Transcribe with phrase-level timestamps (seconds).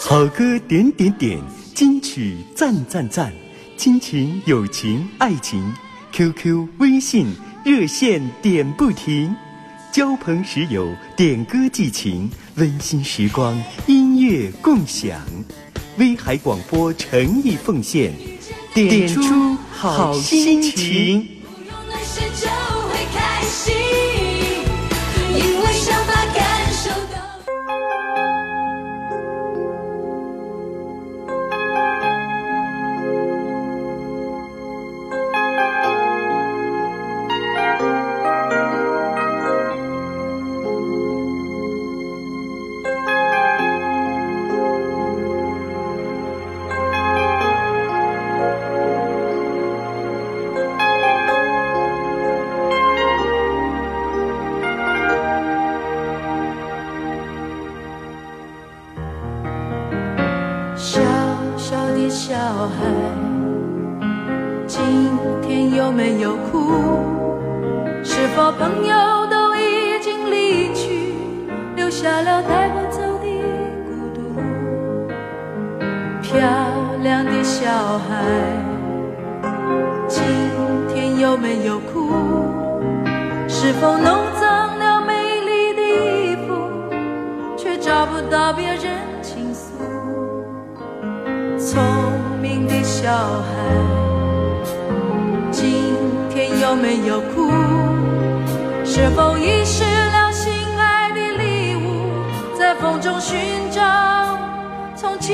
[0.00, 1.40] 好歌点点点，
[1.76, 3.32] 金曲赞赞赞，
[3.76, 5.72] 亲情、友情、爱情
[6.12, 7.28] ，QQ、微信
[7.64, 9.32] 热线点不停，
[9.92, 15.22] 交朋识友，点歌寄情，温馨时光，音乐共享，
[15.98, 18.12] 威海广播诚意奉献，
[18.74, 21.39] 点出好心情。
[22.12, 22.59] 世界。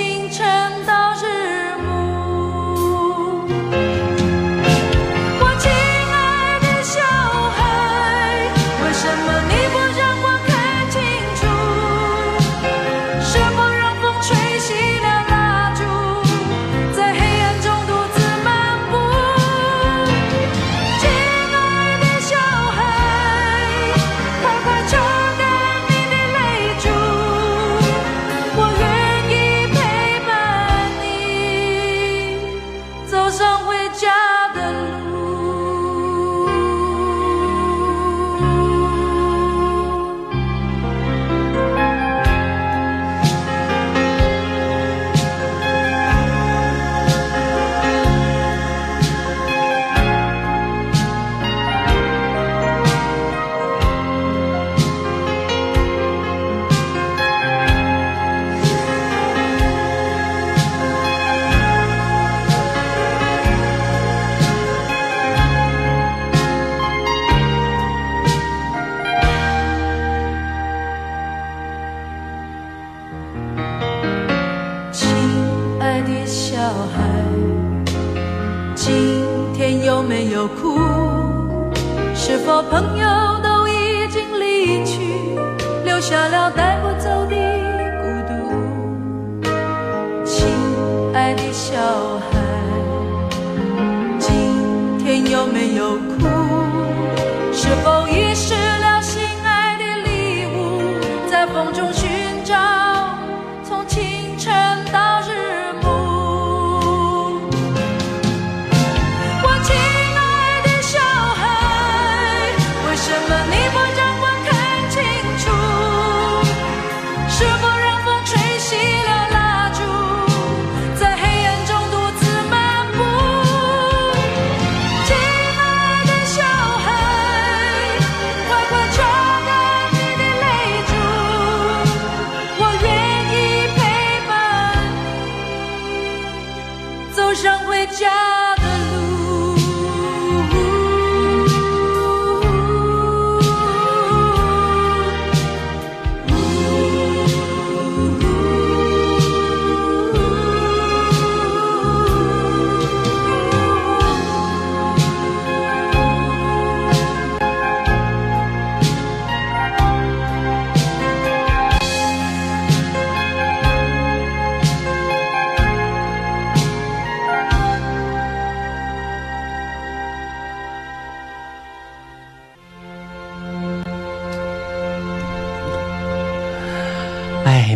[0.06, 0.46] 清晨
[0.86, 1.35] 到日。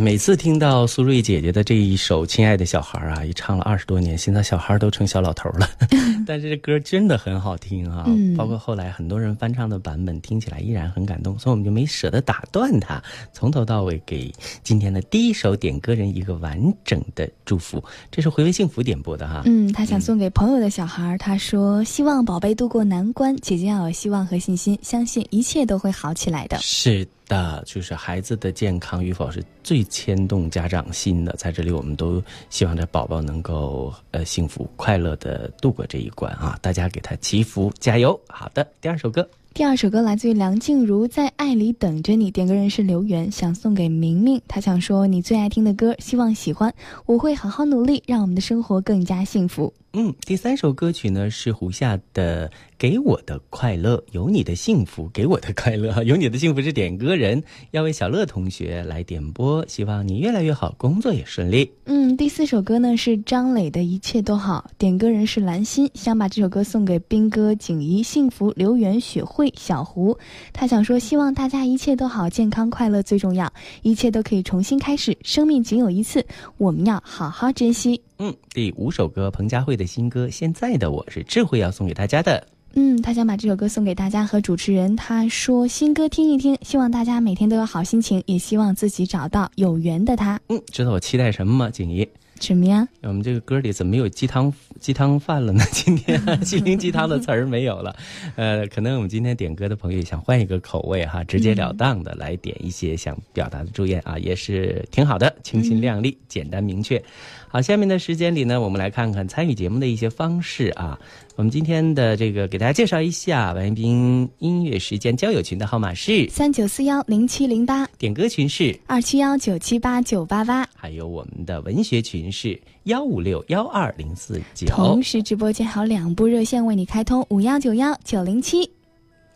[0.00, 5.68] 每次听到苏芮姐姐的这一首《亲爱的小孩》啊，一唱了二十多年，现在小孩都成小老头了。
[6.26, 8.06] 但是这歌真的很好听啊，
[8.36, 13.02] 包括后来很多人翻唱的版本，听起来依然很感动，所以我们就没舍得打断他，
[13.34, 14.32] 从头到尾给
[14.62, 17.82] 今天的第一首点歌人一个完整的祝福。
[18.10, 19.42] 这是回味幸福点播的哈。
[19.44, 26.56] 嗯，他想送给朋友的小孩，他说希望宝贝度过难关，姐姐要有希望和信心，相信一切都会好起来的。
[26.58, 27.04] 是。
[27.04, 31.32] 的，的就是孩子的健康与否是最牵动家长心的。
[31.34, 36.58] 在这里，我们都希望这宝宝能够呃幸福快乐的度过这一关啊！
[36.60, 38.20] 大家给他祈福，加油！
[38.26, 39.26] 好的，第二首歌。
[39.52, 42.30] 第二首歌来自于梁静茹，在爱里等着你。
[42.30, 44.40] 点歌人是刘源，想送给明明。
[44.46, 46.72] 他想说你最爱听的歌，希望喜欢。
[47.04, 49.74] 我会好好努力，让我们的生活更加幸福。
[49.92, 52.48] 嗯，第三首歌曲呢是胡夏的
[52.78, 57.42] 《给我的快乐》，有你的幸福，给我的快乐，有你的幸福是点歌人
[57.72, 61.68] 要为小乐同学来点播，希望你越来越好，工作也顺利。
[61.86, 70.18] 嗯，第四首歌呢是张磊的一切都好，点歌人是蓝心，想把这首歌送给斌哥、景怡、幸福、刘源、雪慧、小胡。
[70.52, 73.52] 他想说，希望大家一切都好，健康快乐最重要，
[73.82, 76.26] 一切都可以重新开始，生命仅有一次，
[76.58, 78.02] 我们要好好珍惜。
[78.18, 82.46] 嗯，第五首歌，彭佳慧的新歌《现在的我》是智慧要送给大家的。
[82.74, 84.94] 嗯，他想把这首歌送给大家和主持人。
[84.94, 92.08] 他说：“新歌听一听，希望大家每天都有好心情，也希望自己找到有缘的他。”嗯，知道我期待什么吗，景怡？
[92.40, 92.88] 什么呀？
[93.02, 95.62] 我们这个歌里怎么没有鸡汤鸡汤饭了呢？
[95.70, 97.94] 今天 心灵鸡汤的词儿没有了。
[98.34, 107.02] 呃，可能我们今天点歌的朋友想换一个口味哈，直截了当的来点一些想表达的祝愿啊，也是挺好的，清新亮丽，简单明确。
[107.48, 110.98] 好，下面的时间里呢，我们来看看参与节目的一些方式啊。
[111.36, 124.66] 我们今天的这个给大家介绍一下，王彦斌音乐时间交友群的号码是三九四幺零七零八，点歌群是二七幺九七八九八八，还有我们的文学群是幺五六幺二零四九。
[124.68, 128.70] 同时，直播间还有两部热线为你开通：五幺九幺九零七，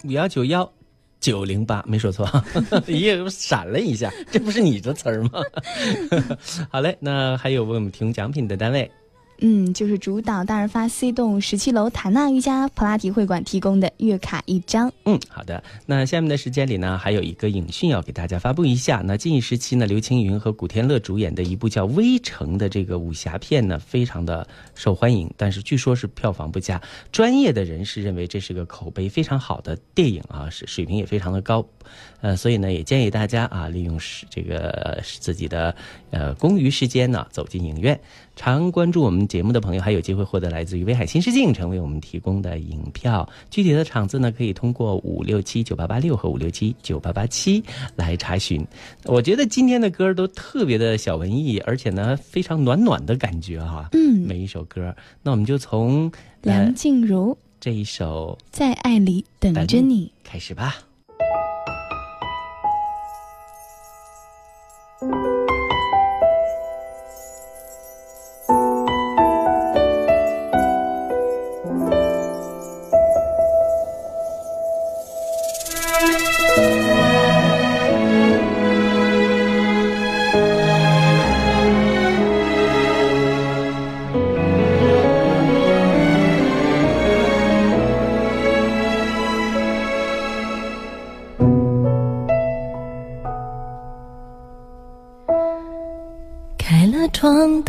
[0.04, 0.70] 五幺九幺。
[1.20, 2.28] 九零八没说错，
[2.86, 5.40] 也闪了一下，这不是你的词儿吗？
[6.68, 8.90] 好嘞，那还有为我们提供奖品的单位。
[9.40, 14.92] 嗯，就是主导大润发 C 栋十七楼塔纳瑜伽普拉提会馆提供的月卡一张。
[15.04, 15.62] 嗯，好的。
[15.86, 19.02] 那下面的时间里呢，还有一个影讯要给大家发布一下。
[19.04, 26.80] 那近一时期呢，刘青云和古天乐主演的一部叫《微城》的这个武侠片呢，非常的受欢迎，但是据说是票房不佳。
[27.10, 31.66] 专业的人士认为这是个口碑非常好的电影啊，是水平也非常的高。
[32.20, 35.74] 呃，所以呢，也建议大家啊，利用是这个自己的
[36.10, 37.98] 呃公余时间呢，走进影院。
[38.36, 43.28] 常关注我们节目的朋友，还有机会获得来自于威海新世镜成为我们提供的影票。
[43.48, 47.62] 具体的场次呢，可以通过五六七九八八六和五六七九八八七
[47.94, 48.66] 来查询。
[49.04, 53.88] 我觉得今天的歌都特别的小文艺，而且呢，非常暖暖的感觉哈。
[53.92, 56.10] 嗯，每一首歌，那我们就从
[56.42, 60.76] 梁静茹这一首在爱里等着你开始吧。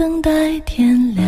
[0.06, 1.26] 等待天亮，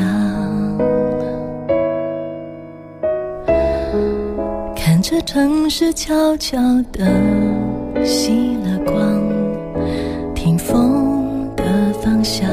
[4.75, 6.59] 看着城市悄悄
[6.91, 7.03] 的
[8.05, 9.19] 熄了光，
[10.35, 11.63] 听风的
[12.03, 12.47] 方向，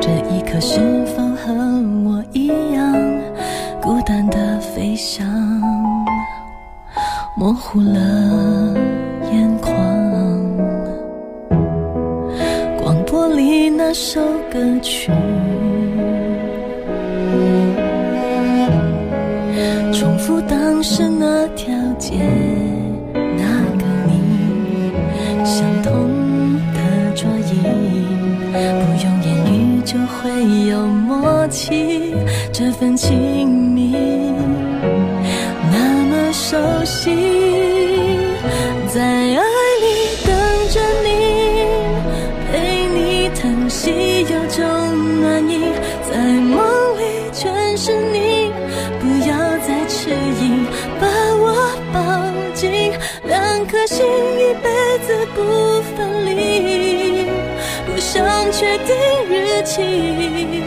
[0.00, 1.52] 这一刻是否和
[2.06, 2.90] 我一样，
[3.82, 5.26] 孤单的飞翔，
[7.36, 8.49] 模糊了
[14.80, 15.12] 去，
[19.92, 22.14] 重复当时那条街，
[23.14, 23.44] 那
[23.78, 24.92] 个你，
[25.44, 25.92] 相同
[26.72, 26.80] 的
[27.14, 27.60] 桌椅，
[28.52, 28.56] 不
[29.02, 32.14] 用言语就会有默契，
[32.52, 33.94] 这份亲密
[35.70, 37.10] 那么熟悉，
[53.90, 54.70] 心一辈
[55.04, 57.26] 子不分离
[57.84, 58.94] 不想确定
[59.28, 60.62] 日期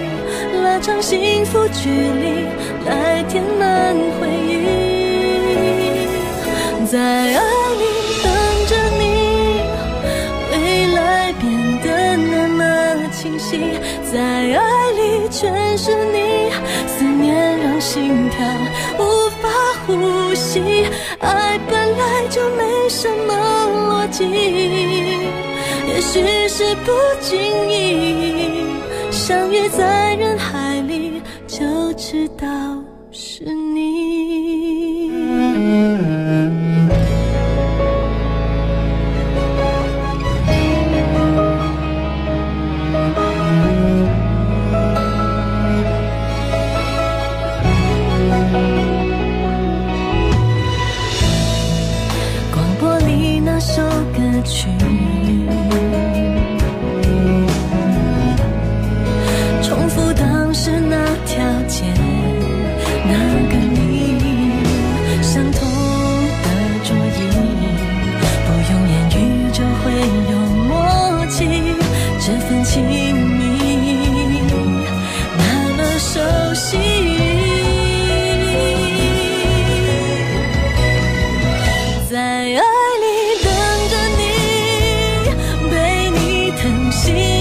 [0.62, 2.46] 拉长幸福距离
[2.86, 4.51] 来填满回忆。
[6.86, 7.39] 在爱
[7.80, 7.84] 里
[8.22, 8.27] 等
[8.68, 9.01] 着你
[10.51, 11.42] 未来变
[11.82, 12.62] 得那么
[13.10, 13.80] 清晰。
[14.12, 16.51] 在爱里全是你
[16.86, 18.46] 思念让心跳
[19.00, 19.12] 无
[19.86, 20.60] 呼吸
[21.20, 23.34] 爱本来就没什么
[23.88, 24.24] 逻辑
[25.88, 28.66] 也许是不经意
[29.12, 32.48] 相遇在人海里就知道
[33.12, 34.33] 是你。
[87.03, 87.33] see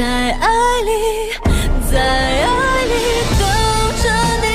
[0.00, 0.90] 在爱里
[1.92, 2.94] 在爱里
[3.38, 3.42] 等
[4.00, 4.04] 着
[4.40, 4.46] 你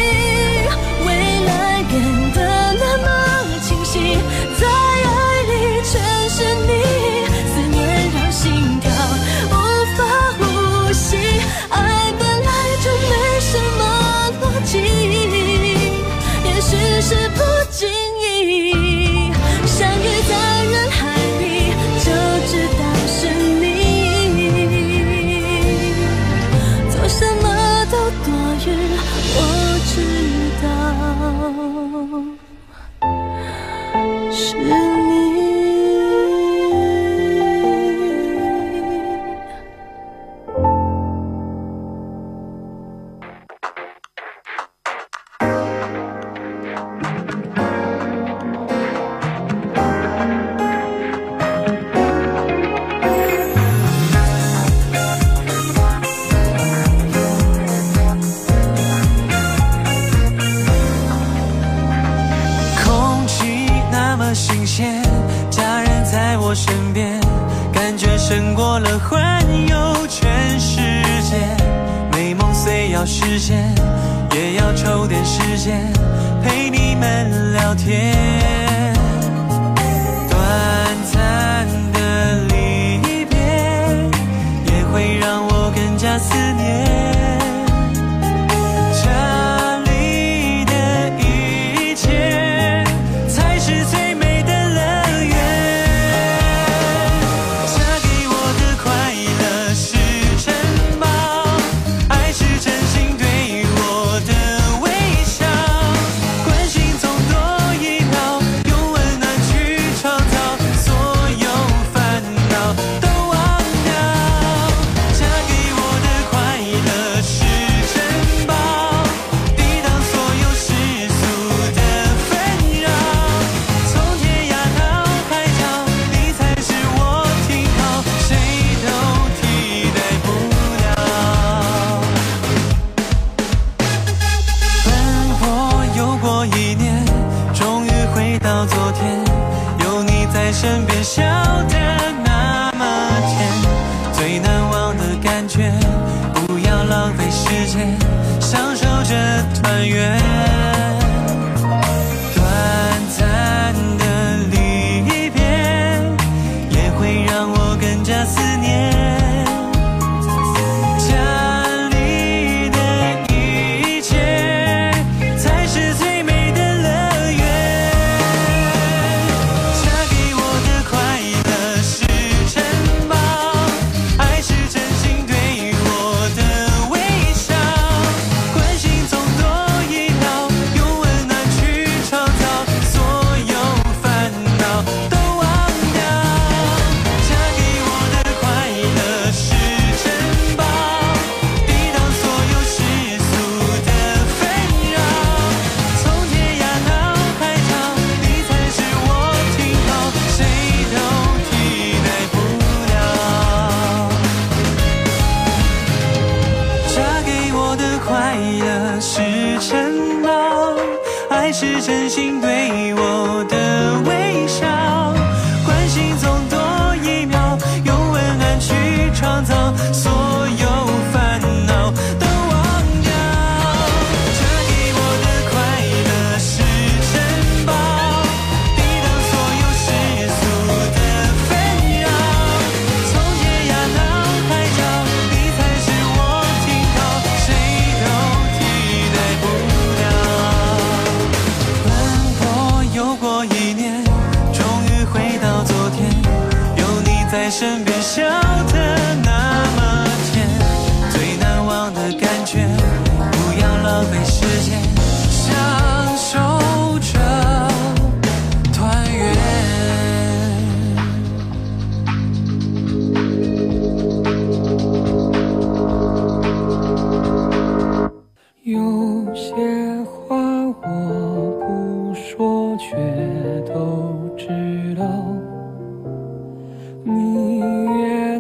[1.06, 1.10] 未
[1.46, 1.94] 来变
[2.34, 2.38] 得
[2.74, 3.08] 那么
[3.62, 4.18] 清晰
[4.60, 5.94] 在爱里全
[6.32, 6.72] 是你
[7.54, 7.78] 思念
[8.16, 8.42] 让心
[8.80, 8.90] 跳
[9.52, 9.54] 无
[9.96, 10.00] 法
[10.40, 11.16] 呼吸
[11.70, 12.50] 爱本来
[12.84, 13.82] 就没什么
[14.42, 14.74] 逻辑
[16.44, 17.45] 也许是不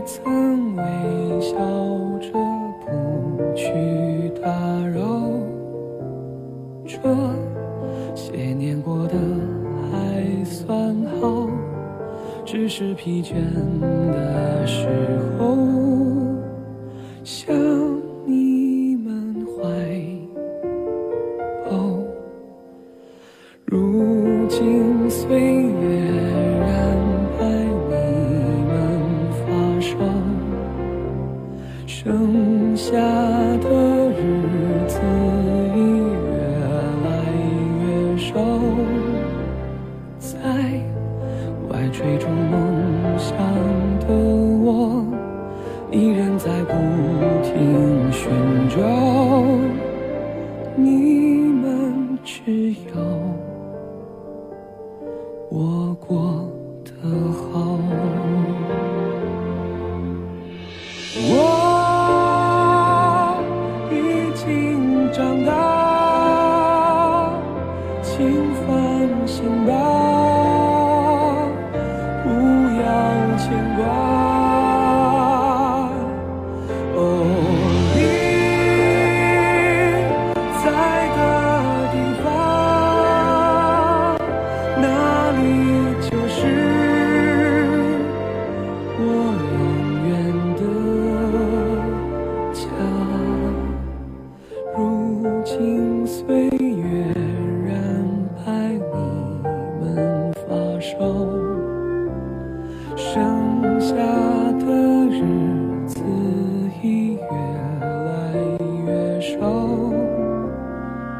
[0.05, 0.83] 曾微
[1.41, 1.57] 笑
[2.19, 2.31] 着
[2.85, 2.85] 不
[3.55, 4.51] 去打
[4.87, 5.01] 扰，
[6.85, 6.95] 这
[8.15, 9.13] 些年过得
[9.91, 11.47] 还算好，
[12.45, 13.33] 只是疲倦
[13.81, 15.14] 的时候。
[55.57, 56.51] 我过
[56.83, 58.44] 得好。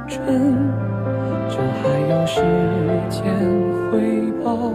[0.08, 0.18] 真，
[1.50, 2.40] 这还有时
[3.10, 3.24] 间
[3.92, 3.94] 回
[4.44, 4.72] 报，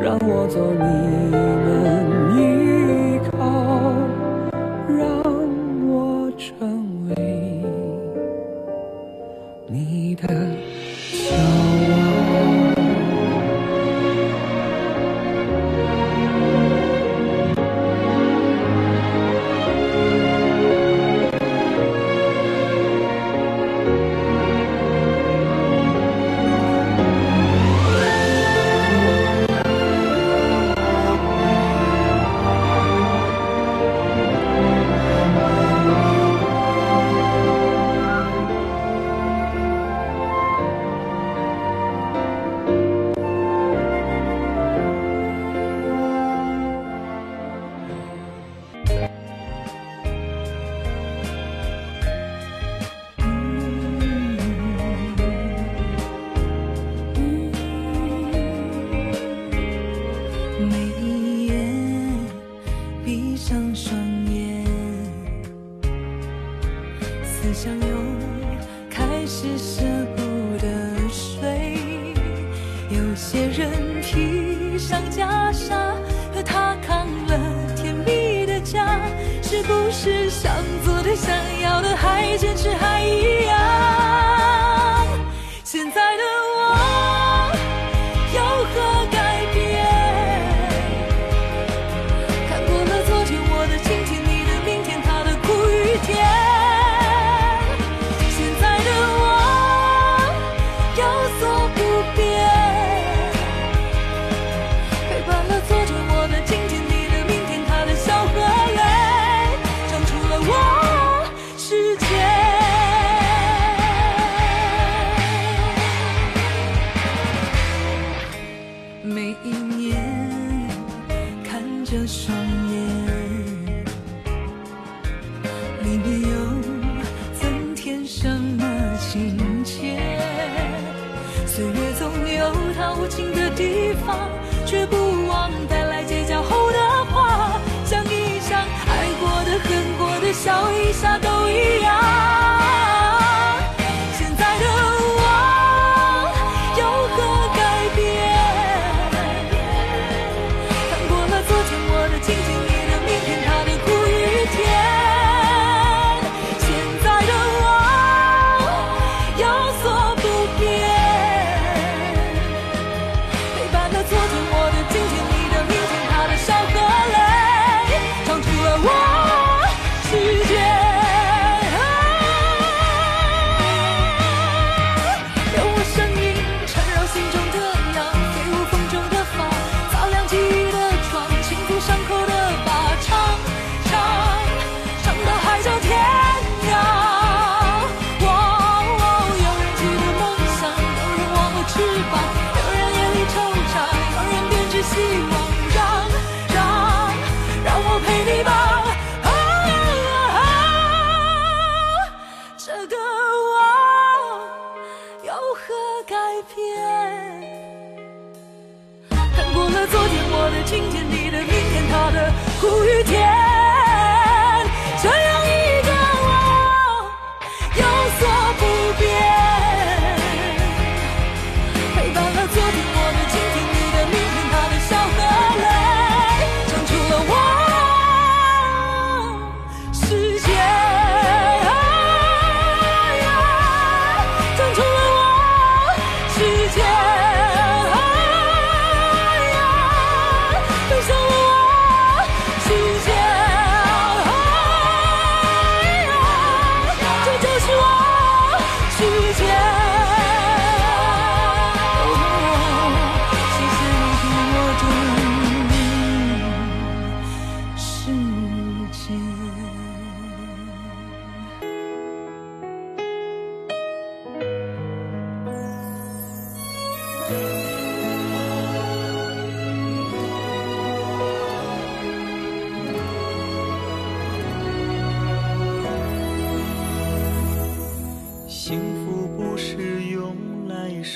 [0.00, 0.78] 让我做你
[1.66, 1.68] 们
[2.36, 2.38] 依
[3.30, 3.36] 靠，
[4.88, 5.00] 让
[5.88, 6.48] 我成
[7.08, 7.12] 为
[9.66, 10.59] 你的。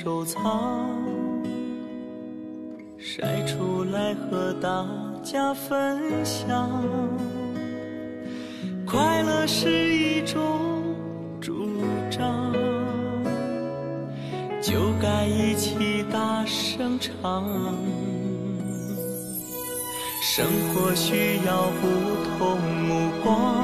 [0.04, 0.86] 收藏，
[2.98, 4.86] 晒出来和大
[5.22, 6.70] 家分享。
[8.86, 10.84] 快乐是一种
[11.40, 11.70] 主
[12.10, 12.52] 张，
[14.60, 17.42] 就该一起大声唱。
[20.20, 21.88] 生活需要不
[22.36, 23.54] 同目光。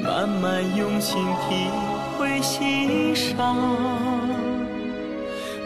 [0.00, 1.16] 慢慢用心
[1.48, 1.68] 体
[2.18, 3.56] 会欣赏，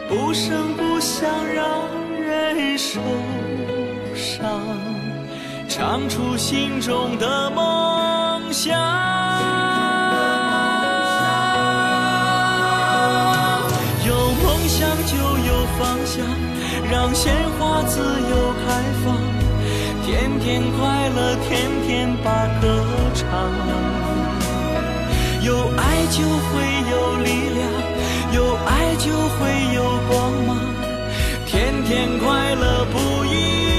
[0.07, 1.65] 不声不响让
[2.21, 3.01] 人受
[4.13, 4.61] 伤，
[5.67, 8.71] 唱出心中的梦想。
[14.05, 14.13] 有
[14.43, 16.23] 梦想就有方向，
[16.91, 19.17] 让鲜花自由开放，
[20.05, 22.85] 天天快乐，天天把歌
[23.15, 24.02] 唱。
[25.43, 26.53] 有爱就会
[26.89, 27.61] 有力量，
[28.33, 29.41] 有爱就会
[29.75, 30.57] 有光芒，
[31.45, 33.72] 天天快乐不一样。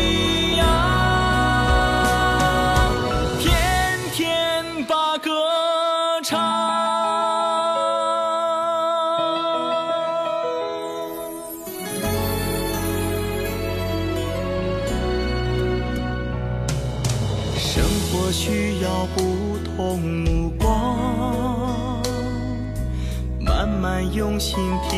[24.34, 24.58] 用心
[24.90, 24.96] 体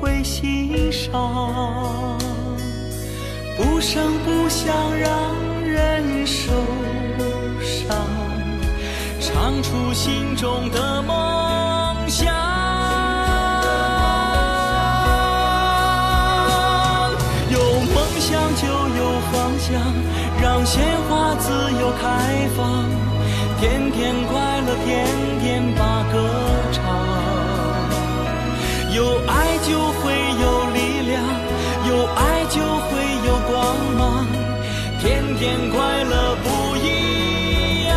[0.00, 2.16] 会欣赏，
[3.56, 5.10] 不声不响让
[5.64, 6.52] 人受
[7.60, 7.96] 伤，
[9.20, 12.32] 唱出心中的梦想。
[17.50, 19.74] 有梦想就有方向，
[20.40, 22.84] 让鲜花自由开放，
[23.58, 25.04] 天天快乐，天
[25.40, 26.67] 天把歌。
[28.94, 31.22] 有爱就会有力量，
[31.88, 32.90] 有爱就会
[33.26, 34.26] 有光芒，
[35.00, 36.46] 天天快乐不
[36.76, 36.86] 一
[37.86, 37.90] 样。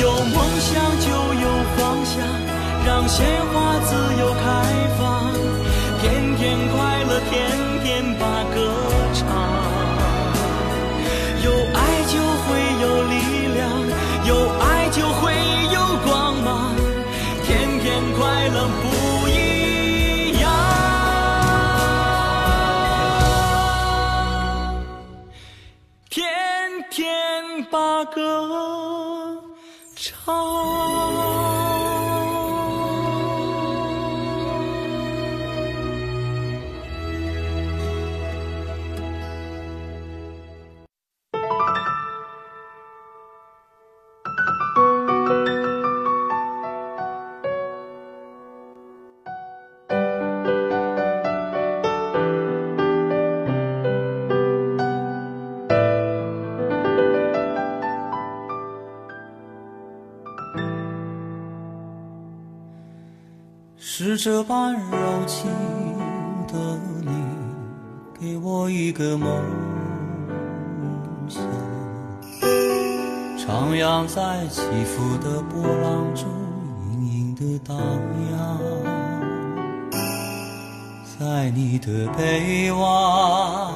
[0.00, 1.06] 有梦想就
[1.42, 1.44] 有
[1.76, 2.14] 方向，
[2.86, 3.54] 让鲜花
[3.84, 4.44] 自由开
[4.98, 5.04] 放，
[6.00, 6.04] 天
[6.36, 7.34] 天快乐，天
[7.82, 7.84] 天
[8.18, 8.56] 把歌
[64.16, 65.50] 是这般柔情
[66.48, 66.54] 的
[67.02, 67.10] 你，
[68.18, 69.28] 给我一个梦
[71.28, 71.42] 想，
[73.36, 76.24] 徜徉在起伏的波浪中，
[76.92, 77.76] 隐隐的荡
[78.32, 78.58] 漾。
[81.18, 83.74] 在你的臂弯，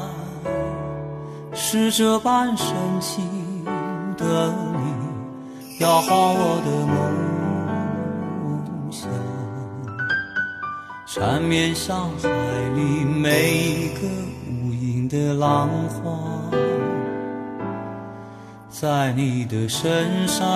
[1.53, 3.62] 是这般深情
[4.16, 7.30] 的你，摇晃我的梦。
[11.12, 12.29] 缠绵像海
[12.77, 14.07] 里每一个
[14.46, 16.12] 无垠的浪花，
[18.70, 20.46] 在你的身上，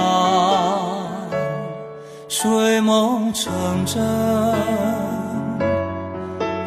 [2.29, 3.53] 睡梦成
[3.85, 4.01] 真。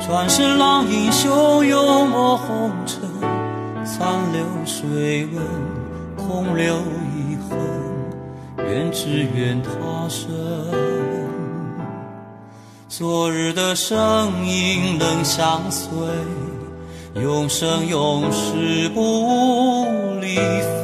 [0.06, 3.00] 转身浪影汹涌没红尘，
[3.86, 5.42] 残留水纹，
[6.18, 9.70] 空留遗恨，愿只愿他
[10.10, 10.28] 生。
[12.98, 15.88] 昨日的声音能相随，
[17.14, 20.82] 永生永世不离分。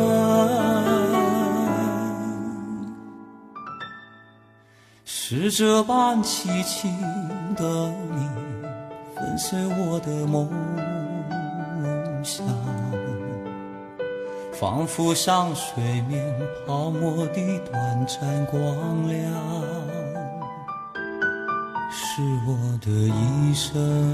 [5.04, 6.96] 是这般凄情
[7.56, 7.66] 的
[8.12, 8.30] 你，
[9.16, 10.48] 粉碎我的梦
[12.24, 12.46] 想，
[14.52, 16.24] 仿佛像水面
[16.68, 20.03] 泡沫的短暂光亮。
[22.16, 24.14] 是我的一生。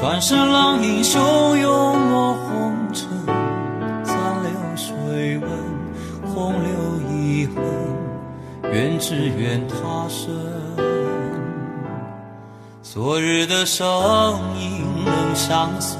[0.00, 3.08] 转身浪影汹涌落红尘，
[4.04, 5.48] 残留水纹，
[6.34, 6.68] 空留
[7.10, 7.56] 遗恨，
[8.72, 9.74] 愿只愿他
[10.08, 10.34] 生。
[12.82, 13.86] 昨日的声
[14.60, 15.98] 音能相随，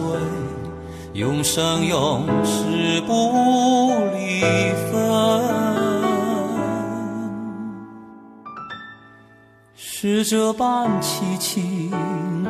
[1.15, 4.43] 永生永世不离
[4.93, 5.74] 分。
[10.07, 11.91] 是这般凄清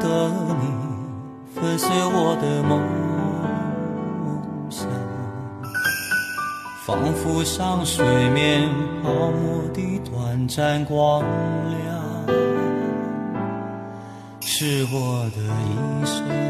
[0.01, 2.83] 的你，粉碎我的梦
[4.69, 4.89] 想，
[6.85, 8.69] 仿佛像水面
[9.05, 11.23] 泡沫的短暂光
[11.71, 12.03] 亮，
[14.41, 16.44] 是我的一生。